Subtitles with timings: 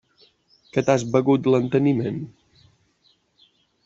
[0.77, 2.17] Que t'has begut l'enteniment?